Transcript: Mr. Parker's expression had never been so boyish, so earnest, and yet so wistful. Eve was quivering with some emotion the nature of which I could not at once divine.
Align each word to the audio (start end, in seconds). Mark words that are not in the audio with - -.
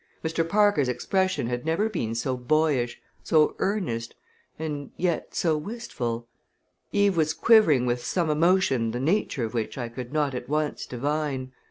Mr. 0.25 0.49
Parker's 0.49 0.89
expression 0.89 1.45
had 1.45 1.63
never 1.63 1.87
been 1.87 2.15
so 2.15 2.35
boyish, 2.35 2.99
so 3.21 3.55
earnest, 3.59 4.15
and 4.57 4.89
yet 4.97 5.35
so 5.35 5.55
wistful. 5.55 6.27
Eve 6.91 7.15
was 7.15 7.35
quivering 7.35 7.85
with 7.85 8.03
some 8.03 8.27
emotion 8.31 8.89
the 8.89 8.99
nature 8.99 9.43
of 9.45 9.53
which 9.53 9.77
I 9.77 9.89
could 9.89 10.11
not 10.11 10.33
at 10.33 10.49
once 10.49 10.87
divine. 10.87 11.51